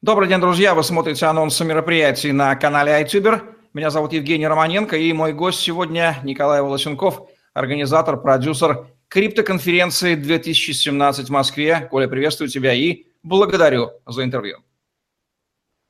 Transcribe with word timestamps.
Добрый 0.00 0.28
день, 0.28 0.38
друзья! 0.38 0.76
Вы 0.76 0.84
смотрите 0.84 1.26
анонсы 1.26 1.64
мероприятий 1.64 2.30
на 2.30 2.54
канале 2.54 3.02
iTuber. 3.02 3.42
Меня 3.74 3.90
зовут 3.90 4.12
Евгений 4.12 4.46
Романенко, 4.46 4.96
и 4.96 5.12
мой 5.12 5.32
гость 5.32 5.58
сегодня 5.58 6.20
Николай 6.22 6.62
Волосенков, 6.62 7.28
организатор, 7.52 8.16
продюсер 8.16 8.86
криптоконференции 9.08 10.14
2017 10.14 11.26
в 11.26 11.32
Москве. 11.32 11.88
Коля, 11.90 12.06
приветствую 12.06 12.48
тебя 12.48 12.74
и 12.74 13.06
благодарю 13.24 13.90
за 14.06 14.22
интервью. 14.22 14.58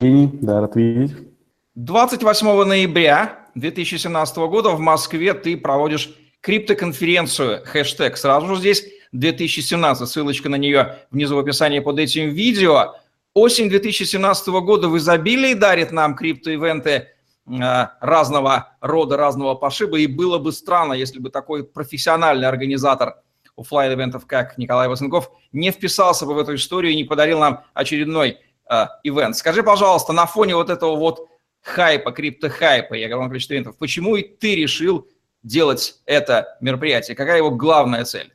Да, 0.01 0.63
рад 0.63 0.75
видеть. 0.75 1.15
28 1.75 2.65
ноября 2.65 3.47
2017 3.57 4.37
года 4.39 4.71
в 4.71 4.81
Москве 4.81 5.35
ты 5.35 5.55
проводишь 5.59 6.15
криптоконференцию, 6.41 7.61
хэштег 7.63 8.17
сразу 8.17 8.55
же 8.55 8.57
здесь 8.57 8.87
2017, 9.13 10.09
ссылочка 10.09 10.49
на 10.49 10.57
нее 10.57 10.97
внизу 11.11 11.37
в 11.37 11.41
описании 11.41 11.81
под 11.81 11.99
этим 11.99 12.31
видео– 12.31 12.95
Осень 13.39 13.71
2017 13.71 14.49
года 14.49 14.89
в 14.89 14.99
изобилии 14.99 15.55
дарит 15.55 15.93
нам 15.93 16.17
криптоивенты 16.17 16.91
э, 16.91 17.87
разного 18.01 18.77
рода, 18.81 19.17
разного 19.17 19.55
пошиба, 19.55 20.01
и 20.01 20.09
было 20.09 20.39
бы 20.39 20.51
странно, 20.51 20.93
если 20.93 21.21
бы 21.21 21.31
такой 21.31 21.65
профессиональный 21.65 22.49
организатор 22.49 23.23
офлайн 23.57 23.93
ивентов 23.93 24.27
как 24.27 24.59
Николай 24.59 24.89
Васенков, 24.89 25.31
не 25.53 25.71
вписался 25.71 26.27
бы 26.27 26.35
в 26.35 26.39
эту 26.39 26.57
историю 26.57 26.93
и 26.93 26.97
не 26.97 27.05
подарил 27.05 27.39
нам 27.39 27.63
очередной 27.75 28.39
э, 28.69 28.87
ивент. 29.05 29.37
Скажи, 29.37 29.63
пожалуйста, 29.63 30.13
на 30.13 30.27
фоне 30.27 30.57
вот 30.57 30.69
этого 30.69 30.97
вот 30.97 31.29
хайпа, 31.63 32.11
крипто-хайпа 32.11 32.95
и 32.95 33.05
огромного 33.05 33.31
количества 33.31 33.55
ивентов, 33.55 33.79
почему 33.79 34.17
и 34.17 34.23
ты 34.23 34.57
решил 34.57 35.07
делать 35.45 36.01
это 36.07 36.59
мероприятие? 36.61 37.17
Какая 37.17 37.37
его 37.37 37.53
главная 37.53 38.05
цель? 38.05 38.33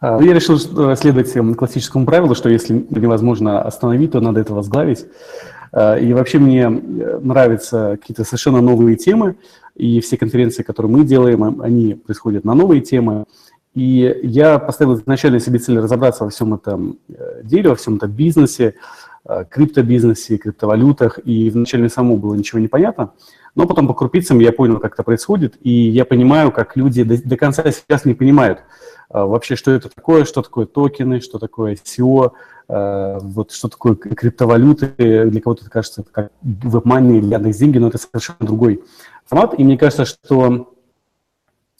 А, 0.00 0.22
я 0.22 0.32
решил 0.32 0.58
следовать 0.58 1.32
классическому 1.56 2.06
правилу, 2.06 2.34
что 2.34 2.48
если 2.48 2.86
невозможно 2.90 3.62
остановить, 3.62 4.12
то 4.12 4.20
надо 4.20 4.40
это 4.40 4.54
возглавить. 4.54 5.06
А, 5.72 5.96
и 5.96 6.12
вообще 6.12 6.38
мне 6.38 6.62
э, 6.62 7.18
нравятся 7.22 7.98
какие-то 8.00 8.24
совершенно 8.24 8.60
новые 8.60 8.96
темы, 8.96 9.36
и 9.74 10.00
все 10.00 10.16
конференции, 10.16 10.62
которые 10.62 10.90
мы 10.90 11.04
делаем, 11.04 11.60
они 11.60 11.94
происходят 11.94 12.44
на 12.44 12.54
новые 12.54 12.80
темы. 12.80 13.24
И 13.74 14.20
я 14.22 14.58
поставил 14.58 14.94
изначально 14.94 15.38
себе 15.38 15.58
цель 15.58 15.78
разобраться 15.78 16.24
во 16.24 16.30
всем 16.30 16.54
этом 16.54 16.98
э, 17.08 17.42
деле, 17.42 17.70
во 17.70 17.76
всем 17.76 17.96
этом 17.96 18.10
бизнесе, 18.10 18.74
э, 19.28 19.44
криптобизнесе, 19.50 20.38
криптовалютах. 20.38 21.18
И 21.24 21.50
вначале 21.50 21.90
самому 21.90 22.16
было 22.16 22.34
ничего 22.34 22.58
не 22.58 22.68
понятно. 22.68 23.12
Но 23.54 23.66
потом 23.66 23.86
по 23.86 23.94
крупицам 23.94 24.38
я 24.38 24.52
понял, 24.52 24.78
как 24.78 24.94
это 24.94 25.02
происходит, 25.02 25.56
и 25.60 25.70
я 25.70 26.04
понимаю, 26.04 26.52
как 26.52 26.76
люди 26.76 27.02
до, 27.02 27.22
до 27.22 27.36
конца 27.36 27.64
сейчас 27.70 28.04
не 28.04 28.14
понимают, 28.14 28.60
а, 28.60 28.64
вообще, 29.24 29.56
что 29.56 29.70
это 29.70 29.88
такое, 29.88 30.24
что 30.24 30.42
такое 30.42 30.66
токены, 30.66 31.20
что 31.20 31.38
такое 31.38 31.76
SEO, 31.76 32.32
а, 32.68 33.18
вот 33.20 33.52
что 33.52 33.68
такое 33.68 33.94
криптовалюты. 33.94 35.26
Для 35.30 35.40
кого-то 35.40 35.62
это 35.62 35.70
кажется 35.70 36.04
как 36.10 36.32
WebMoney 36.44 37.18
или 37.18 37.32
Яндекс 37.32 37.56
деньги, 37.58 37.78
но 37.78 37.88
это 37.88 37.98
совершенно 37.98 38.38
другой 38.40 38.82
формат. 39.24 39.58
И 39.58 39.64
мне 39.64 39.78
кажется, 39.78 40.04
что 40.04 40.42
а, 40.42 40.66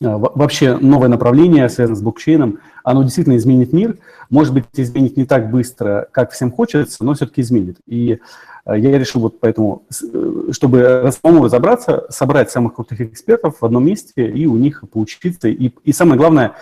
вообще 0.00 0.77
новое 0.77 1.08
направление, 1.08 1.69
связанное 1.69 1.97
с 1.97 2.02
блокчейном, 2.02 2.61
оно 2.84 3.02
действительно 3.02 3.36
изменит 3.36 3.72
мир. 3.72 3.97
Может 4.28 4.53
быть, 4.53 4.64
изменит 4.75 5.16
не 5.16 5.25
так 5.25 5.50
быстро, 5.50 6.08
как 6.12 6.33
всем 6.33 6.53
хочется, 6.53 7.05
но 7.05 7.14
все-таки 7.14 7.41
изменит. 7.41 7.78
И 7.86 8.20
а, 8.66 8.77
я 8.77 8.98
решил 8.98 9.22
вот 9.22 9.41
поэтому, 9.41 9.84
э, 10.12 10.48
чтобы 10.53 11.11
самому 11.22 11.44
разобраться, 11.44 12.05
собрать 12.11 12.50
самых 12.50 12.75
крутых 12.75 13.00
экспертов 13.00 13.61
в 13.61 13.64
одном 13.64 13.86
месте 13.86 14.28
и 14.28 14.47
у 14.47 14.56
них 14.56 14.84
поучиться. 14.92 15.48
И, 15.48 15.72
и 15.84 15.92
самое 15.92 16.19
главное, 16.19 16.53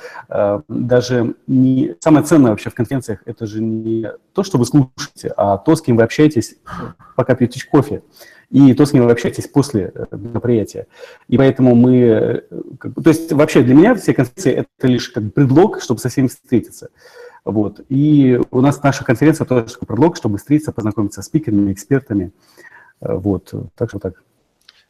даже 0.68 1.34
не 1.46 1.96
самое 2.00 2.24
ценное 2.24 2.52
вообще 2.52 2.70
в 2.70 2.74
конференциях, 2.74 3.20
это 3.24 3.46
же 3.46 3.62
не 3.62 4.12
то, 4.32 4.44
что 4.44 4.58
вы 4.58 4.66
слушаете, 4.66 5.32
а 5.36 5.56
то, 5.56 5.74
с 5.74 5.82
кем 5.82 5.96
вы 5.96 6.02
общаетесь, 6.02 6.56
пока 7.16 7.34
пьете 7.34 7.60
кофе, 7.68 8.02
и 8.54 8.72
то, 8.72 8.86
с 8.86 8.92
кем 8.92 9.04
вы 9.04 9.10
общаетесь 9.10 9.48
после 9.48 9.90
э, 9.92 10.06
мероприятия. 10.12 10.86
И 11.26 11.36
поэтому 11.36 11.74
мы... 11.74 11.96
Э, 11.96 12.40
то 12.80 13.10
есть 13.10 13.32
вообще 13.32 13.64
для 13.64 13.74
меня 13.74 13.96
все 13.96 14.14
конференции– 14.14 14.64
это 14.78 14.86
лишь 14.86 15.08
как 15.08 15.34
предлог, 15.34 15.82
чтобы 15.82 15.98
со 15.98 16.08
всеми 16.08 16.28
встретиться. 16.28 16.90
Вот. 17.44 17.80
И 17.88 18.40
у 18.52 18.60
нас 18.60 18.80
наша 18.80 19.04
конференция 19.04 19.44
тоже 19.44 19.66
предлог, 19.84 20.16
чтобы 20.16 20.38
встретиться, 20.38 20.70
познакомиться 20.70 21.20
с 21.20 21.26
спикерами, 21.26 21.72
экспертами. 21.72 22.30
Э, 23.00 23.14
вот. 23.14 23.52
Так 23.74 23.88
что 23.88 23.98
так. 23.98 24.22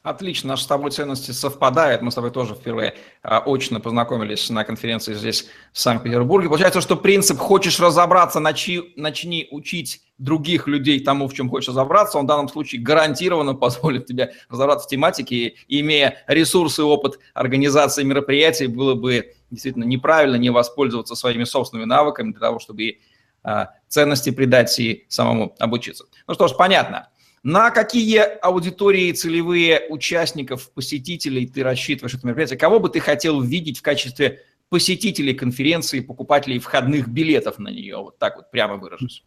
Отлично, 0.04 0.48
наши 0.48 0.64
с 0.64 0.66
тобой 0.66 0.90
ценности 0.90 1.30
совпадают. 1.30 2.02
Мы 2.02 2.10
с 2.10 2.14
тобой 2.14 2.30
тоже 2.30 2.54
впервые 2.54 2.92
а, 3.22 3.42
очно 3.46 3.80
познакомились 3.80 4.50
на 4.50 4.62
конференции 4.62 5.14
здесь, 5.14 5.46
в 5.72 5.78
Санкт-Петербурге. 5.78 6.48
Получается, 6.48 6.82
что 6.82 6.94
принцип 6.96 7.38
«хочешь 7.38 7.80
разобраться, 7.80 8.38
начни, 8.38 8.92
начни 8.96 9.48
учить 9.50 10.02
других 10.18 10.68
людей 10.68 11.00
тому, 11.00 11.26
в 11.26 11.32
чем 11.32 11.48
хочешь 11.48 11.70
разобраться», 11.70 12.18
он 12.18 12.26
в 12.26 12.28
данном 12.28 12.50
случае 12.50 12.82
гарантированно 12.82 13.54
позволит 13.54 14.04
тебе 14.04 14.34
разобраться 14.50 14.86
в 14.86 14.90
тематике, 14.90 15.54
и, 15.68 15.80
имея 15.80 16.22
ресурсы 16.26 16.82
и 16.82 16.84
опыт 16.84 17.18
организации 17.32 18.02
мероприятий, 18.02 18.66
было 18.66 18.94
бы 18.94 19.32
действительно 19.50 19.84
неправильно 19.84 20.36
не 20.36 20.50
воспользоваться 20.50 21.14
своими 21.14 21.44
собственными 21.44 21.86
навыками 21.86 22.32
для 22.32 22.40
того, 22.40 22.58
чтобы 22.58 22.98
а, 23.42 23.70
ценности 23.88 24.28
придать 24.28 24.78
и 24.78 25.06
самому 25.08 25.54
обучиться. 25.58 26.04
Ну 26.26 26.34
что 26.34 26.46
ж, 26.46 26.52
понятно. 26.58 27.08
На 27.44 27.70
какие 27.70 28.20
аудитории 28.40 29.12
целевые 29.12 29.82
участников, 29.90 30.70
посетителей 30.70 31.46
ты 31.46 31.62
рассчитываешь 31.62 32.14
это 32.14 32.26
мероприятие? 32.26 32.58
Кого 32.58 32.80
бы 32.80 32.88
ты 32.88 33.00
хотел 33.00 33.42
видеть 33.42 33.78
в 33.78 33.82
качестве 33.82 34.40
посетителей 34.70 35.34
конференции, 35.34 36.00
покупателей 36.00 36.58
входных 36.58 37.06
билетов 37.06 37.58
на 37.58 37.68
нее? 37.68 37.98
Вот 37.98 38.18
так 38.18 38.36
вот 38.36 38.50
прямо 38.50 38.76
выражусь. 38.76 39.24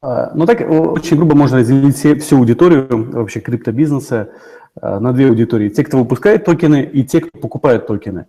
А, 0.00 0.30
ну 0.36 0.46
так, 0.46 0.60
очень 0.70 1.16
грубо 1.16 1.34
можно 1.34 1.58
разделить 1.58 1.96
все, 1.96 2.14
всю 2.14 2.38
аудиторию 2.38 3.10
вообще 3.10 3.40
криптобизнеса 3.40 4.30
а, 4.80 5.00
на 5.00 5.12
две 5.12 5.26
аудитории. 5.26 5.68
Те, 5.68 5.82
кто 5.82 5.98
выпускает 5.98 6.44
токены, 6.44 6.84
и 6.84 7.02
те, 7.02 7.22
кто 7.22 7.40
покупает 7.40 7.88
токены. 7.88 8.26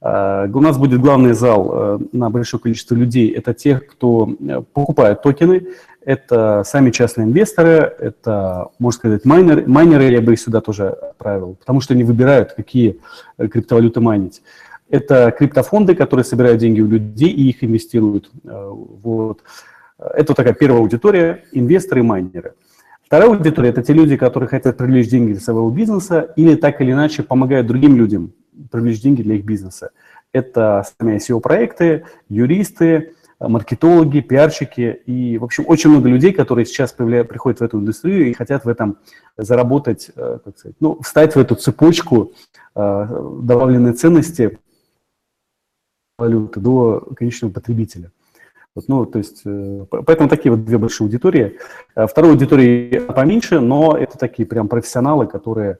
А, 0.00 0.46
у 0.46 0.60
нас 0.60 0.78
будет 0.78 1.02
главный 1.02 1.34
зал 1.34 2.00
на 2.12 2.30
большое 2.30 2.62
количество 2.62 2.94
людей. 2.94 3.30
Это 3.32 3.52
те, 3.52 3.80
кто 3.80 4.34
э, 4.40 4.62
покупает 4.72 5.20
токены, 5.20 5.66
это 6.06 6.62
сами 6.64 6.92
частные 6.92 7.26
инвесторы, 7.26 7.92
это, 7.98 8.68
можно 8.78 8.96
сказать, 8.96 9.24
майнеры, 9.24 9.66
майнеры 9.66 10.04
я 10.04 10.20
бы 10.20 10.34
их 10.34 10.40
сюда 10.40 10.60
тоже 10.60 10.90
отправил, 10.90 11.56
потому 11.56 11.80
что 11.80 11.94
они 11.94 12.04
выбирают, 12.04 12.52
какие 12.52 13.00
э, 13.38 13.48
криптовалюты 13.48 14.00
майнить. 14.00 14.40
Это 14.88 15.32
криптофонды, 15.36 15.96
которые 15.96 16.22
собирают 16.22 16.60
деньги 16.60 16.80
у 16.80 16.86
людей 16.86 17.30
и 17.30 17.48
их 17.48 17.64
инвестируют. 17.64 18.30
Э, 18.44 18.70
вот. 18.70 19.40
Это 19.98 20.34
такая 20.34 20.54
первая 20.54 20.80
аудитория, 20.80 21.42
инвесторы 21.50 22.02
и 22.02 22.04
майнеры. 22.04 22.54
Вторая 23.04 23.28
аудитория– 23.28 23.68
это 23.70 23.82
те 23.82 23.92
люди, 23.92 24.16
которые 24.16 24.48
хотят 24.48 24.76
привлечь 24.76 25.08
деньги 25.08 25.32
для 25.32 25.40
своего 25.40 25.70
бизнеса 25.70 26.32
или 26.36 26.54
так 26.54 26.80
или 26.80 26.92
иначе 26.92 27.24
помогают 27.24 27.66
другим 27.66 27.96
людям 27.96 28.32
привлечь 28.70 29.00
деньги 29.00 29.22
для 29.22 29.34
их 29.34 29.44
бизнеса. 29.44 29.90
Это 30.32 30.84
сами 30.98 31.16
SEO-проекты, 31.16 32.04
юристы, 32.28 33.14
маркетологи, 33.38 34.20
пиарщики 34.20 35.02
и, 35.06 35.38
в 35.38 35.44
общем, 35.44 35.64
очень 35.66 35.90
много 35.90 36.08
людей, 36.08 36.32
которые 36.32 36.64
сейчас 36.64 36.92
приходят 36.92 37.60
в 37.60 37.62
эту 37.62 37.78
индустрию 37.78 38.30
и 38.30 38.32
хотят 38.32 38.64
в 38.64 38.68
этом 38.68 38.98
заработать, 39.36 40.10
э, 40.16 40.38
как 40.44 40.58
сказать, 40.58 40.76
ну, 40.80 41.00
встать 41.02 41.34
в 41.34 41.38
эту 41.38 41.54
цепочку 41.54 42.32
э, 42.74 43.06
добавленной 43.42 43.92
ценности 43.92 44.58
валюты 46.18 46.60
до 46.60 47.00
конечного 47.14 47.52
потребителя. 47.52 48.10
Вот, 48.74 48.88
ну, 48.88 49.04
то 49.04 49.18
есть, 49.18 49.42
э, 49.44 49.84
поэтому 49.90 50.30
такие 50.30 50.50
вот 50.50 50.64
две 50.64 50.78
большие 50.78 51.04
аудитории. 51.04 51.58
Второй 51.94 52.32
аудитории 52.32 53.00
поменьше, 53.00 53.60
но 53.60 53.96
это 53.96 54.16
такие 54.16 54.46
прям 54.46 54.68
профессионалы, 54.68 55.26
которые 55.26 55.78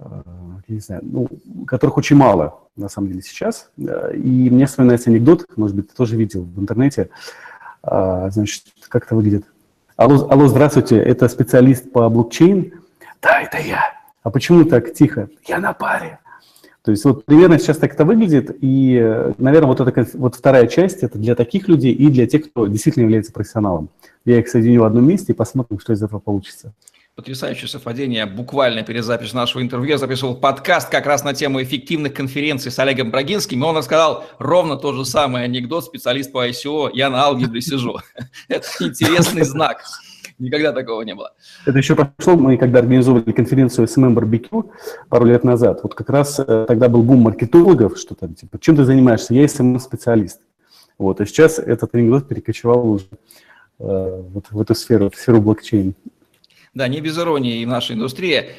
я 0.00 0.62
не 0.68 0.80
знаю, 0.80 1.02
ну, 1.04 1.28
которых 1.66 1.96
очень 1.96 2.16
мало, 2.16 2.60
на 2.76 2.88
самом 2.88 3.08
деле, 3.08 3.22
сейчас. 3.22 3.70
И 3.76 4.48
мне 4.50 4.66
вспоминается 4.66 5.10
анекдот, 5.10 5.46
может 5.56 5.74
быть, 5.74 5.88
ты 5.90 5.96
тоже 5.96 6.16
видел 6.16 6.42
в 6.42 6.60
интернете. 6.60 7.10
А, 7.82 8.30
значит, 8.30 8.64
как 8.88 9.06
это 9.06 9.16
выглядит? 9.16 9.44
Алло, 9.96 10.28
алло, 10.30 10.46
здравствуйте, 10.46 10.96
это 10.98 11.28
специалист 11.28 11.90
по 11.90 12.08
блокчейн? 12.08 12.74
Да, 13.20 13.40
это 13.40 13.58
я. 13.58 13.82
А 14.22 14.30
почему 14.30 14.64
так 14.64 14.92
тихо? 14.94 15.28
Я 15.46 15.58
на 15.58 15.72
паре. 15.72 16.20
То 16.82 16.92
есть 16.92 17.04
вот 17.04 17.24
примерно 17.24 17.58
сейчас 17.58 17.78
так 17.78 17.92
это 17.92 18.04
выглядит, 18.04 18.56
и, 18.60 19.32
наверное, 19.36 19.68
вот 19.68 19.80
эта 19.80 20.06
вот 20.14 20.36
вторая 20.36 20.66
часть, 20.68 21.02
это 21.02 21.18
для 21.18 21.34
таких 21.34 21.68
людей 21.68 21.92
и 21.92 22.08
для 22.08 22.26
тех, 22.26 22.48
кто 22.50 22.66
действительно 22.66 23.02
является 23.02 23.32
профессионалом. 23.32 23.90
Я 24.24 24.38
их 24.38 24.48
соединю 24.48 24.82
в 24.82 24.84
одном 24.84 25.06
месте 25.06 25.32
и 25.32 25.36
посмотрим, 25.36 25.80
что 25.80 25.92
из 25.92 26.02
этого 26.02 26.20
получится. 26.20 26.72
Потрясающее 27.18 27.66
совпадение. 27.66 28.26
Буквально 28.26 28.84
перед 28.84 29.04
записью 29.04 29.38
нашего 29.38 29.60
интервью 29.60 29.90
я 29.90 29.98
записывал 29.98 30.36
подкаст 30.36 30.88
как 30.88 31.04
раз 31.04 31.24
на 31.24 31.34
тему 31.34 31.60
эффективных 31.60 32.14
конференций 32.14 32.70
с 32.70 32.78
Олегом 32.78 33.10
Брагинским, 33.10 33.60
и 33.60 33.66
он 33.66 33.76
рассказал 33.76 34.24
ровно 34.38 34.76
тот 34.76 34.94
же 34.94 35.04
самый 35.04 35.42
анекдот, 35.42 35.84
специалист 35.84 36.30
по 36.30 36.46
ICO, 36.48 36.90
я 36.92 37.10
на 37.10 37.24
алгебре 37.24 37.60
сижу. 37.60 37.96
Это 38.48 38.68
интересный 38.78 39.42
знак. 39.42 39.82
Никогда 40.38 40.70
такого 40.70 41.02
не 41.02 41.16
было. 41.16 41.32
Это 41.66 41.76
еще 41.76 41.96
прошло, 41.96 42.36
мы 42.36 42.56
когда 42.56 42.78
организовывали 42.78 43.32
конференцию 43.32 43.88
SMM 43.88 44.14
BBQ 44.14 44.70
пару 45.08 45.24
лет 45.24 45.42
назад, 45.42 45.80
вот 45.82 45.96
как 45.96 46.08
раз 46.10 46.38
э, 46.38 46.66
тогда 46.68 46.88
был 46.88 47.02
бум 47.02 47.22
маркетологов, 47.22 47.98
что 47.98 48.14
там, 48.14 48.34
типа, 48.34 48.60
чем 48.60 48.76
ты 48.76 48.84
занимаешься? 48.84 49.34
Я 49.34 49.44
SMM-специалист. 49.46 50.40
Вот, 50.98 51.20
и 51.20 51.26
сейчас 51.26 51.58
этот 51.58 51.96
анекдот 51.96 52.28
перекочевал 52.28 52.88
уже 52.88 53.06
вот 53.80 54.46
в 54.50 54.60
эту 54.60 54.76
сферу, 54.76 55.10
в 55.10 55.16
сферу 55.16 55.40
блокчейн. 55.40 55.96
Да, 56.74 56.88
не 56.88 57.00
без 57.00 57.18
иронии 57.18 57.60
и 57.60 57.66
в 57.66 57.68
нашей 57.68 57.96
индустрии. 57.96 58.50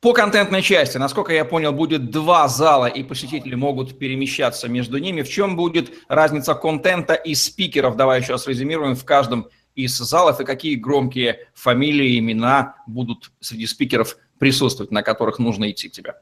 По 0.00 0.12
контентной 0.12 0.62
части, 0.62 0.98
насколько 0.98 1.32
я 1.32 1.44
понял, 1.44 1.72
будет 1.72 2.10
два 2.10 2.48
зала, 2.48 2.86
и 2.86 3.02
посетители 3.02 3.54
могут 3.54 3.98
перемещаться 3.98 4.68
между 4.68 4.98
ними. 4.98 5.22
В 5.22 5.28
чем 5.28 5.56
будет 5.56 5.90
разница 6.08 6.54
контента 6.54 7.14
и 7.14 7.34
спикеров? 7.34 7.96
Давай 7.96 8.20
еще 8.20 8.32
раз 8.32 8.46
резюмируем 8.46 8.94
в 8.94 9.04
каждом 9.04 9.48
из 9.74 9.96
залов, 9.96 10.40
и 10.40 10.44
какие 10.44 10.74
громкие 10.74 11.48
фамилии, 11.54 12.18
имена 12.18 12.76
будут 12.86 13.32
среди 13.40 13.66
спикеров 13.66 14.16
присутствовать, 14.38 14.90
на 14.90 15.02
которых 15.02 15.38
нужно 15.38 15.70
идти 15.70 15.88
к 15.88 15.92
тебе? 15.92 16.14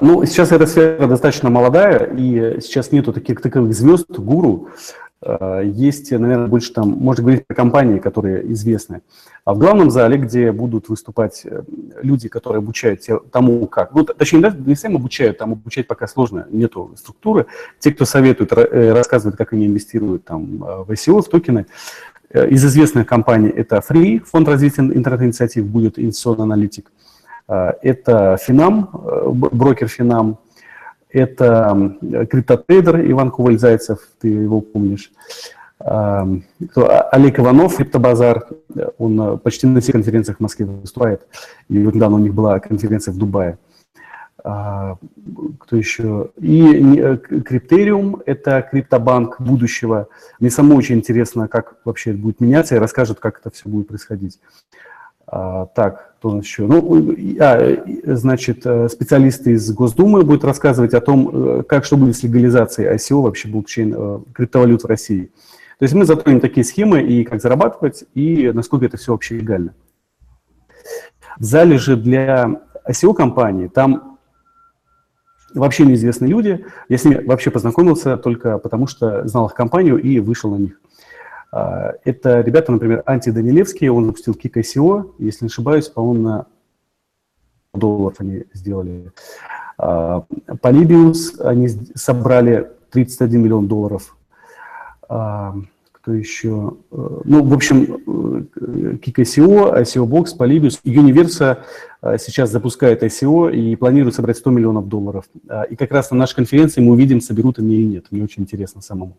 Ну, 0.00 0.24
сейчас 0.26 0.52
эта 0.52 0.66
сфера 0.66 1.06
достаточно 1.06 1.50
молодая, 1.50 2.12
и 2.14 2.60
сейчас 2.60 2.92
нету 2.92 3.12
таких 3.12 3.40
таковых 3.40 3.74
звезд, 3.74 4.10
гуру. 4.10 4.70
А, 5.20 5.60
есть, 5.60 6.10
наверное, 6.10 6.46
больше 6.46 6.72
там, 6.72 6.90
можно 6.90 7.22
говорить 7.22 7.46
про 7.46 7.54
компании, 7.54 7.98
которые 7.98 8.52
известны. 8.52 9.02
А 9.48 9.54
в 9.54 9.58
главном 9.58 9.90
зале, 9.90 10.18
где 10.18 10.52
будут 10.52 10.90
выступать 10.90 11.40
э, 11.46 11.62
люди, 12.02 12.28
которые 12.28 12.58
обучают 12.58 13.00
тому, 13.32 13.66
как, 13.66 13.94
ну, 13.94 14.04
точнее, 14.04 14.40
да, 14.40 14.54
не 14.54 14.74
всем 14.74 14.94
обучают, 14.94 15.38
там 15.38 15.52
обучать 15.52 15.86
пока 15.86 16.06
сложно, 16.06 16.46
нету 16.50 16.92
структуры. 16.98 17.46
Те, 17.78 17.92
кто 17.92 18.04
советует, 18.04 18.52
э, 18.52 18.92
рассказывают, 18.92 19.38
как 19.38 19.54
они 19.54 19.66
инвестируют 19.66 20.26
там 20.26 20.58
в 20.58 20.90
ICO, 20.90 21.22
в 21.22 21.30
токены, 21.30 21.64
э, 22.28 22.46
из 22.50 22.62
известных 22.62 23.06
компаний 23.06 23.48
это 23.48 23.76
Free, 23.76 24.22
фонд 24.22 24.48
развития 24.48 24.82
интернет-инициатив, 24.82 25.64
будет 25.64 25.98
инвестиционный 25.98 26.42
аналитик. 26.42 26.92
Это 27.46 28.36
Финам, 28.42 28.90
брокер 28.92 29.88
Финам, 29.88 30.36
это 31.08 31.96
криптотрейдер 32.02 33.10
Иван 33.10 33.30
Коваль-Зайцев, 33.30 33.96
ты 34.20 34.28
его 34.28 34.60
помнишь. 34.60 35.10
А, 35.80 36.28
Олег 37.12 37.38
Иванов, 37.38 37.76
Криптобазар, 37.76 38.46
он 38.98 39.20
э, 39.20 39.36
почти 39.38 39.66
на 39.66 39.80
всех 39.80 39.94
конференциях 39.94 40.38
в 40.38 40.40
Москве 40.40 40.66
выступает. 40.66 41.26
И 41.68 41.82
вот 41.82 41.94
недавно 41.94 42.16
у 42.16 42.20
них 42.20 42.34
была 42.34 42.58
конференция 42.60 43.12
в 43.12 43.18
Дубае. 43.18 43.58
А, 44.44 44.96
кто 45.58 45.76
еще? 45.76 46.30
И 46.36 46.98
э, 47.00 47.16
Криптериум– 47.16 48.22
это 48.26 48.62
криптобанк 48.62 49.40
будущего. 49.40 50.08
Мне 50.40 50.50
самому 50.50 50.76
очень 50.76 50.96
интересно, 50.96 51.48
как 51.48 51.76
вообще 51.84 52.10
это 52.10 52.20
будет 52.20 52.40
меняться, 52.40 52.76
и 52.76 52.78
расскажет, 52.78 53.18
как 53.18 53.40
это 53.40 53.50
все 53.50 53.68
будет 53.68 53.88
происходить. 53.88 54.38
А, 55.26 55.66
так, 55.66 56.14
кто 56.18 56.30
у 56.30 56.36
нас 56.36 56.44
еще? 56.44 56.66
Ну, 56.66 57.14
а, 57.40 57.84
значит, 58.04 58.64
э, 58.64 58.88
специалисты 58.88 59.52
из 59.52 59.70
Госдумы 59.72 60.22
будут 60.22 60.44
рассказывать 60.44 60.94
о 60.94 61.00
том, 61.00 61.64
как 61.64 61.84
что 61.84 61.96
будет 61.96 62.16
с 62.16 62.22
легализацией 62.22 62.94
ICO, 62.94 63.22
вообще 63.22 63.48
блокчейн, 63.48 64.24
криптовалют 64.32 64.84
в 64.84 64.86
России. 64.86 65.30
То 65.78 65.84
есть 65.84 65.94
мы 65.94 66.04
затронем 66.04 66.40
такие 66.40 66.64
схемы 66.64 67.02
и 67.02 67.24
как 67.24 67.40
зарабатывать, 67.40 68.04
и 68.14 68.50
насколько 68.52 68.86
это 68.86 68.96
все 68.96 69.12
вообще 69.12 69.36
легально. 69.36 69.74
В 71.38 71.44
зале 71.44 71.78
же 71.78 71.96
для 71.96 72.60
ICO-компании 72.88 73.68
там 73.68 74.18
вообще 75.54 75.84
неизвестные 75.86 76.30
люди. 76.30 76.66
Я 76.88 76.98
с 76.98 77.04
ними 77.04 77.24
вообще 77.24 77.50
познакомился 77.50 78.16
только 78.16 78.58
потому, 78.58 78.88
что 78.88 79.26
знал 79.28 79.46
их 79.46 79.54
компанию 79.54 79.98
и 79.98 80.18
вышел 80.18 80.50
на 80.50 80.56
них. 80.56 80.80
А, 81.52 81.94
это 82.04 82.40
ребята, 82.40 82.72
например, 82.72 83.02
Анти 83.06 83.30
Данилевский, 83.30 83.88
он 83.88 84.06
запустил 84.06 84.34
ICO, 84.34 85.14
если 85.18 85.44
не 85.44 85.48
ошибаюсь, 85.48 85.88
по-моему, 85.88 86.22
на 86.22 86.46
долларов 87.72 88.16
они 88.18 88.44
сделали. 88.52 89.12
Polybius, 89.78 91.38
а, 91.38 91.50
они 91.50 91.68
собрали 91.94 92.68
31 92.90 93.42
миллион 93.42 93.68
долларов 93.68 94.17
кто 96.08 96.14
еще? 96.14 96.72
Э, 96.90 97.20
ну, 97.24 97.44
в 97.44 97.52
общем, 97.52 97.84
Kik 97.84 99.14
ICO, 99.16 99.78
ICO 99.82 100.06
Box, 100.06 100.28
Polybius, 100.38 100.80
Universa 100.84 101.58
э, 102.00 102.16
сейчас 102.18 102.50
запускает 102.50 103.02
ICO 103.02 103.52
и 103.52 103.76
планирует 103.76 104.14
собрать 104.14 104.38
100 104.38 104.50
миллионов 104.50 104.88
долларов. 104.88 105.26
А, 105.48 105.64
и 105.64 105.76
как 105.76 105.92
раз 105.92 106.10
на 106.10 106.16
нашей 106.16 106.36
конференции 106.36 106.80
мы 106.80 106.92
увидим, 106.92 107.20
соберут 107.20 107.58
они 107.58 107.74
или 107.74 107.84
нет. 107.84 108.06
Мне 108.10 108.24
очень 108.24 108.42
интересно 108.42 108.80
самому. 108.80 109.18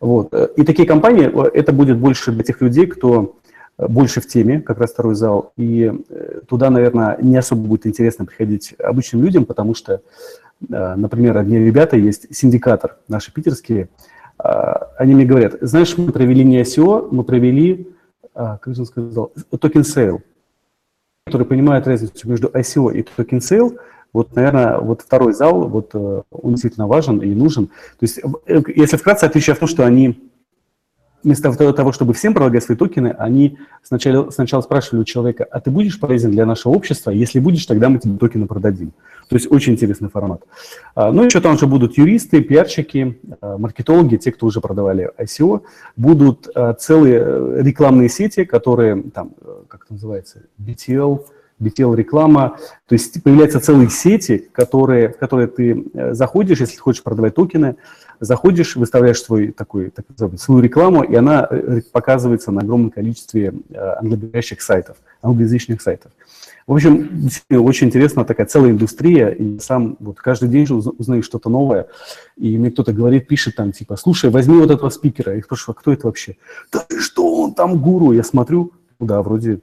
Вот. 0.00 0.34
И 0.56 0.64
такие 0.64 0.88
компании, 0.88 1.30
э, 1.32 1.50
это 1.54 1.72
будет 1.72 1.98
больше 1.98 2.32
для 2.32 2.42
тех 2.42 2.60
людей, 2.60 2.86
кто 2.86 3.36
больше 3.76 4.20
в 4.20 4.26
теме, 4.26 4.60
как 4.60 4.78
раз 4.78 4.90
второй 4.90 5.14
зал. 5.14 5.52
И 5.56 5.92
туда, 6.48 6.68
наверное, 6.68 7.16
не 7.22 7.36
особо 7.36 7.62
будет 7.68 7.86
интересно 7.86 8.24
приходить 8.24 8.74
обычным 8.76 9.22
людям, 9.22 9.44
потому 9.44 9.76
что, 9.76 10.00
например, 10.68 11.38
одни 11.38 11.58
ребята 11.58 11.96
есть, 11.96 12.34
Cindicator, 12.34 12.96
наши 13.06 13.32
питерские, 13.32 13.88
а, 14.38 14.77
они 14.98 15.14
мне 15.14 15.24
говорят, 15.24 15.54
знаешь, 15.60 15.96
мы 15.96 16.10
провели 16.10 16.44
не 16.44 16.60
ICO, 16.60 17.08
мы 17.12 17.22
провели, 17.22 17.88
а, 18.34 18.58
как 18.58 18.74
же 18.74 18.80
он 18.80 18.86
сказал, 18.86 19.32
token 19.60 19.84
sale, 19.84 20.22
который 21.26 21.46
понимает 21.46 21.86
разницу 21.86 22.28
между 22.28 22.48
ICO 22.48 22.92
и 22.92 23.04
token 23.04 23.40
sale. 23.40 23.78
Вот, 24.12 24.34
наверное, 24.34 24.78
вот 24.78 25.02
второй 25.02 25.34
зал, 25.34 25.68
вот 25.68 25.90
э, 25.94 26.22
он 26.30 26.52
действительно 26.52 26.88
важен 26.88 27.18
и 27.20 27.28
нужен. 27.28 27.66
То 27.66 27.72
есть, 28.00 28.18
э, 28.18 28.62
если 28.74 28.96
вкратце, 28.96 29.26
отличие 29.26 29.54
в 29.54 29.58
том, 29.58 29.68
что 29.68 29.84
они 29.84 30.30
вместо 31.22 31.52
того, 31.52 31.92
чтобы 31.92 32.14
всем 32.14 32.34
предлагать 32.34 32.64
свои 32.64 32.76
токены, 32.76 33.08
они 33.18 33.58
сначала, 33.82 34.30
сначала 34.30 34.62
спрашивали 34.62 35.02
у 35.02 35.04
человека, 35.04 35.46
а 35.50 35.60
ты 35.60 35.70
будешь 35.70 35.98
полезен 35.98 36.30
для 36.30 36.46
нашего 36.46 36.72
общества? 36.72 37.10
Если 37.10 37.40
будешь, 37.40 37.66
тогда 37.66 37.88
мы 37.88 37.98
тебе 37.98 38.16
токены 38.18 38.46
продадим. 38.46 38.92
То 39.28 39.36
есть 39.36 39.50
очень 39.50 39.74
интересный 39.74 40.08
формат. 40.08 40.42
А, 40.94 41.12
ну, 41.12 41.24
еще 41.24 41.40
там 41.40 41.58
же 41.58 41.66
будут 41.66 41.98
юристы, 41.98 42.40
пиарщики, 42.40 43.18
а, 43.40 43.58
маркетологи, 43.58 44.16
те, 44.16 44.32
кто 44.32 44.46
уже 44.46 44.60
продавали 44.60 45.10
ICO. 45.18 45.62
Будут 45.96 46.48
а, 46.54 46.72
целые 46.72 47.20
э, 47.22 47.62
рекламные 47.62 48.08
сети, 48.08 48.44
которые, 48.44 49.02
там, 49.14 49.32
э, 49.42 49.62
как 49.68 49.84
это 49.84 49.94
называется, 49.94 50.44
BTL, 50.58 51.26
BTL-реклама. 51.60 52.58
То 52.86 52.92
есть 52.94 53.22
появляются 53.22 53.60
целые 53.60 53.90
сети, 53.90 54.48
которые, 54.52 55.10
в 55.10 55.18
которые 55.18 55.48
ты 55.48 55.84
э, 55.92 56.14
заходишь, 56.14 56.60
если 56.60 56.76
хочешь 56.76 57.02
продавать 57.02 57.34
токены, 57.34 57.76
заходишь, 58.20 58.76
выставляешь 58.76 59.22
свой 59.22 59.52
такой, 59.52 59.90
так 59.90 60.04
называемый, 60.08 60.38
свою 60.38 60.60
рекламу, 60.60 61.02
и 61.02 61.14
она 61.14 61.48
показывается 61.92 62.50
на 62.50 62.62
огромном 62.62 62.90
количестве 62.90 63.54
англоязычных 63.74 64.60
сайтов, 64.60 64.96
англоязычных 65.22 65.80
сайтов. 65.80 66.10
В 66.68 66.74
общем, 66.74 67.30
очень 67.48 67.86
интересна 67.86 68.26
такая 68.26 68.46
целая 68.46 68.72
индустрия, 68.72 69.28
и 69.30 69.58
сам 69.58 69.96
вот 70.00 70.18
каждый 70.18 70.50
день 70.50 70.66
узнаю 70.70 71.22
что-то 71.22 71.48
новое, 71.48 71.86
и 72.36 72.58
мне 72.58 72.70
кто-то 72.70 72.92
говорит, 72.92 73.26
пишет 73.26 73.56
там, 73.56 73.72
типа, 73.72 73.96
слушай, 73.96 74.28
возьми 74.28 74.58
вот 74.58 74.70
этого 74.70 74.90
спикера, 74.90 75.34
я 75.34 75.42
спрашиваю, 75.42 75.76
а 75.76 75.80
кто 75.80 75.92
это 75.92 76.06
вообще? 76.06 76.36
Да 76.70 76.84
что 76.98 77.42
он 77.42 77.54
там 77.54 77.80
гуру? 77.80 78.12
Я 78.12 78.22
смотрю, 78.22 78.72
да, 79.00 79.22
вроде 79.22 79.60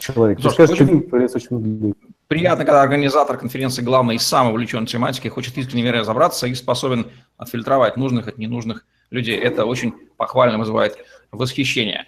человек. 0.00 0.40
Слушай, 0.40 0.66
Скажешь, 0.66 0.80
очень, 0.80 1.08
очень 1.10 1.94
приятно, 2.26 2.64
когда 2.64 2.82
организатор 2.82 3.36
конференции, 3.38 3.82
главный 3.82 4.16
и 4.16 4.18
самый 4.18 4.50
увлечен 4.50 4.86
тематикой, 4.86 5.30
хочет 5.30 5.56
искренне 5.56 5.90
разобраться 5.90 6.46
и 6.46 6.54
способен 6.54 7.10
отфильтровать 7.36 7.96
нужных 7.96 8.28
от 8.28 8.38
ненужных 8.38 8.86
людей. 9.10 9.36
Это 9.36 9.64
очень 9.64 9.94
похвально 10.16 10.58
вызывает 10.58 10.98
восхищение. 11.30 12.06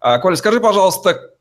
А, 0.00 0.18
Коля, 0.18 0.36
скажи, 0.36 0.60
пожалуйста, 0.60 1.34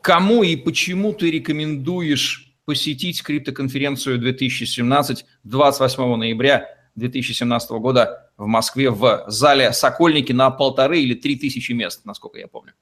Кому 0.00 0.42
и 0.42 0.56
почему 0.56 1.12
ты 1.12 1.30
рекомендуешь 1.30 2.54
посетить 2.64 3.22
криптоконференцию 3.22 4.18
2017 4.18 5.26
28 5.42 6.16
ноября 6.16 6.68
2017 6.94 7.70
года 7.72 8.30
в 8.36 8.46
Москве 8.46 8.90
в 8.90 9.24
зале 9.26 9.72
«Сокольники» 9.72 10.32
на 10.32 10.50
полторы 10.50 11.00
или 11.00 11.14
три 11.14 11.36
тысячи 11.36 11.72
мест, 11.72 12.04
насколько 12.04 12.38
я 12.38 12.46
помню? 12.46 12.72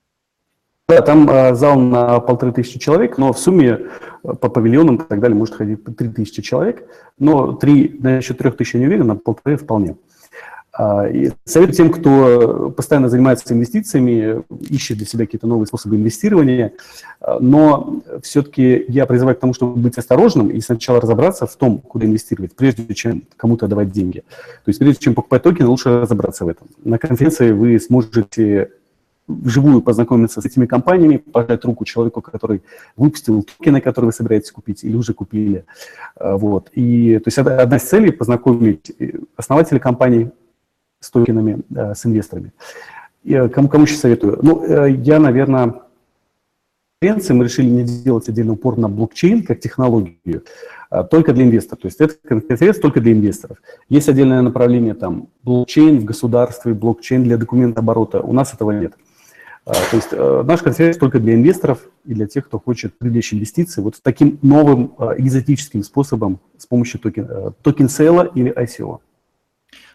Да, 0.88 1.02
там 1.02 1.28
э, 1.28 1.52
зал 1.56 1.80
на 1.80 2.20
полторы 2.20 2.52
тысячи 2.52 2.78
человек, 2.78 3.18
но 3.18 3.32
в 3.32 3.38
сумме 3.40 3.80
э, 4.22 4.34
по 4.40 4.48
павильонам 4.48 4.96
и 4.96 4.98
так 4.98 5.18
далее 5.18 5.36
может 5.36 5.56
ходить 5.56 5.82
три 5.96 6.08
тысячи 6.08 6.42
человек, 6.42 6.88
но 7.18 7.54
три, 7.54 7.96
насчет 7.98 8.38
трех 8.38 8.56
тысяч 8.56 8.74
я 8.74 8.80
не 8.80 8.86
уверен, 8.86 9.08
на 9.08 9.16
полторы 9.16 9.56
вполне. 9.56 9.96
А, 10.72 11.08
и 11.08 11.32
совет 11.44 11.74
тем, 11.74 11.90
кто 11.90 12.70
постоянно 12.76 13.08
занимается 13.08 13.52
инвестициями, 13.52 14.44
ищет 14.60 14.98
для 14.98 15.06
себя 15.06 15.24
какие-то 15.24 15.48
новые 15.48 15.66
способы 15.66 15.96
инвестирования, 15.96 16.72
а, 17.20 17.40
но 17.40 18.02
все-таки 18.22 18.84
я 18.86 19.06
призываю 19.06 19.36
к 19.36 19.40
тому, 19.40 19.54
чтобы 19.54 19.74
быть 19.74 19.98
осторожным 19.98 20.50
и 20.50 20.60
сначала 20.60 21.00
разобраться 21.00 21.46
в 21.46 21.56
том, 21.56 21.78
куда 21.78 22.06
инвестировать, 22.06 22.54
прежде 22.54 22.94
чем 22.94 23.24
кому-то 23.36 23.66
давать 23.66 23.90
деньги. 23.90 24.20
То 24.20 24.68
есть 24.68 24.78
прежде 24.78 25.00
чем 25.00 25.14
покупать 25.16 25.42
токены, 25.42 25.68
лучше 25.68 26.02
разобраться 26.02 26.44
в 26.44 26.48
этом. 26.48 26.68
На 26.84 26.98
конференции 26.98 27.50
вы 27.50 27.80
сможете 27.80 28.70
вживую 29.28 29.82
познакомиться 29.82 30.40
с 30.40 30.44
этими 30.44 30.66
компаниями, 30.66 31.16
пожать 31.16 31.64
руку 31.64 31.84
человеку, 31.84 32.20
который 32.22 32.62
выпустил 32.96 33.42
токены, 33.42 33.80
которые 33.80 34.08
вы 34.08 34.12
собираетесь 34.12 34.52
купить 34.52 34.84
или 34.84 34.96
уже 34.96 35.14
купили. 35.14 35.64
А, 36.16 36.36
вот. 36.36 36.70
И, 36.72 37.18
то 37.18 37.28
есть 37.28 37.38
одна 37.38 37.76
из 37.76 37.82
целей– 37.82 38.10
познакомить 38.12 38.92
э, 38.98 39.12
основателей 39.36 39.80
компаний, 39.80 40.30
с 41.00 41.10
токенами, 41.10 41.60
э, 41.74 41.94
с 41.94 42.06
инвесторами. 42.06 42.52
Кому, 43.52 43.68
кому 43.68 43.84
еще 43.84 43.96
советую? 43.96 44.38
Ну, 44.42 44.64
э, 44.64 44.92
я, 44.92 45.18
наверное, 45.18 45.74
конференции 47.00 47.34
мы 47.34 47.44
решили 47.44 47.68
не 47.68 47.82
делать 47.82 48.28
отдельный 48.28 48.54
упор 48.54 48.78
на 48.78 48.88
блокчейн 48.88 49.42
как 49.42 49.60
технологию, 49.60 50.44
а 50.90 51.02
только 51.02 51.32
для 51.32 51.44
инвесторов. 51.44 51.82
То 51.82 51.88
есть 51.88 52.00
это 52.00 52.14
конференция 52.24 52.80
только 52.80 53.00
для 53.00 53.12
инвесторов. 53.12 53.58
Есть 53.88 54.08
отдельное 54.08 54.42
направление 54.42 54.94
там 54.94 55.28
блокчейн 55.42 55.98
в 55.98 56.04
государстве, 56.04 56.72
блокчейн 56.72 57.24
для 57.24 57.36
документа 57.36 57.80
оборота. 57.80 58.20
У 58.20 58.32
нас 58.32 58.54
этого 58.54 58.70
нет. 58.70 58.94
А, 59.66 59.72
то 59.72 59.96
есть 59.96 60.08
э, 60.12 60.42
наша 60.46 60.62
конференция 60.62 61.00
только 61.00 61.18
для 61.18 61.34
инвесторов 61.34 61.80
и 62.04 62.14
для 62.14 62.28
тех, 62.28 62.46
кто 62.46 62.60
хочет 62.60 62.96
привлечь 62.96 63.34
инвестиции 63.34 63.80
вот 63.80 63.96
таким 64.00 64.38
новым 64.40 64.94
а, 64.96 65.14
экзотическим 65.18 65.82
способом 65.82 66.38
с 66.56 66.66
помощью 66.66 67.00
токен, 67.00 67.26
э, 67.28 67.50
token 67.62 67.88
sale 67.88 68.22
а 68.22 68.30
или 68.32 68.52
ICO. 68.52 69.00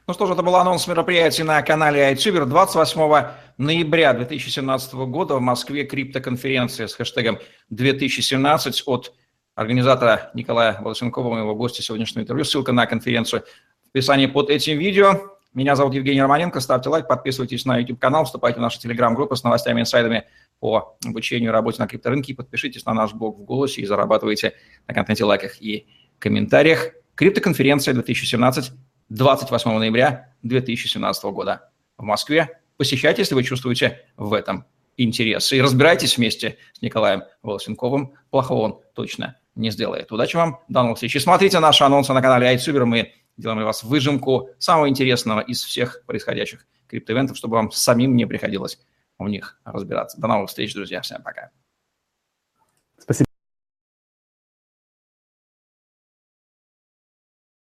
Ну 0.08 0.14
что 0.14 0.26
ж, 0.26 0.32
это 0.32 0.44
был 0.44 0.58
анонс 0.58 0.88
мероприятий 0.88 1.44
на 1.44 1.62
канале 1.62 2.12
iTuber 2.12 2.46
28 2.46 3.28
ноября 3.58 4.12
2017 4.12 4.94
года 4.94 5.36
в 5.36 5.42
Москве 5.42 5.86
криптоконференция 5.86 6.88
с 6.88 6.94
хэштегом 6.94 7.40
2017 7.70 8.84
от 8.88 9.14
организатора 9.56 10.32
Николая 10.34 10.82
Волосенкова, 10.82 11.30
моего 11.30 11.56
гостя 11.56 11.82
сегодняшнего 11.82 12.24
интервью. 12.24 12.44
Ссылка 12.44 12.74
на 12.74 12.88
конференцию 12.88 13.44
в 13.86 13.96
описании 13.96 14.26
под 14.26 14.50
этим 14.50 14.78
видео. 14.78 15.38
Меня 15.54 15.76
зовут 15.76 15.94
Евгений 15.94 16.22
Романенко. 16.22 16.62
Ставьте 16.62 16.88
лайк, 16.88 17.10
подписывайтесь 17.10 17.66
на 17.66 17.78
YouTube-канал, 17.78 18.24
вступайте 18.24 18.60
в 18.60 18.62
нашу 18.62 18.80
телеграм-группу 18.80 19.36
с 19.36 19.44
новостями, 19.44 19.82
инсайдами 19.82 20.24
по 20.62 20.96
обучению 21.06 21.50
и 21.50 21.52
работе 21.52 21.82
на 21.82 21.88
крипторынке. 21.88 22.34
Подпишитесь 22.34 22.86
на 22.86 22.94
наш 22.94 23.14
блог 23.14 23.38
в 23.38 23.44
голосе 23.44 23.82
и 23.82 23.86
зарабатывайте 23.86 24.54
на 24.88 24.94
контенте, 24.94 25.26
лайках 25.26 25.62
и 25.62 25.88
комментариях. 26.20 26.92
Криптоконференция 27.16 27.94
2017 27.94 28.72
28 29.10 29.72
ноября 29.72 30.34
2017 30.44 31.24
года 31.26 31.70
в 31.98 32.04
Москве. 32.04 32.62
Посещайте, 32.78 33.24
если 33.24 33.36
вы 33.36 33.44
чувствуете 33.44 34.06
в 34.16 34.32
этом 34.32 34.66
интерес. 34.96 35.52
И 35.52 35.62
разбирайтесь 35.62 36.16
вместе 36.16 36.58
с 36.72 36.82
Николаем 36.82 37.24
Волосенковым. 37.44 38.14
Плохого 38.30 38.62
он 38.62 38.80
точно 38.94 39.38
не 39.56 39.70
сделает. 39.70 40.14
Удачи 40.14 40.38
вам, 40.38 40.62
до 40.70 40.84
новых 40.84 40.96
встреч. 40.96 41.18
И 41.18 41.20
смотрите 41.20 41.60
наши 41.60 41.84
анонсы 41.84 42.14
на 42.14 42.22
канале 42.22 42.56
iTuber. 42.56 42.86
Мы 42.86 43.12
делаем 43.42 43.60
для 43.60 43.66
вас 43.66 43.84
выжимку 43.84 44.50
самого 44.60 44.90
интересного 44.90 45.42
из 45.42 45.64
всех 45.64 46.04
происходящих 46.06 46.66
криптоивентов, 46.88 47.38
чтобы 47.38 47.56
вам 47.56 47.72
самим 47.72 48.16
не 48.16 48.26
приходилось 48.26 48.80
в 49.18 49.28
них 49.28 49.60
разбираться. 49.66 50.20
До 50.20 50.28
новых 50.28 50.50
встреч, 50.50 50.74
друзья. 50.74 51.02
Всем 51.02 51.22
пока. 51.22 51.52